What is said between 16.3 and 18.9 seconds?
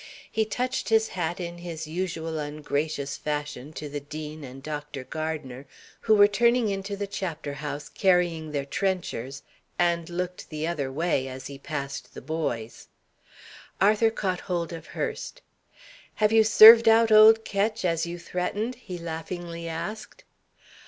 you 'served out' old Ketch, as you threatened?"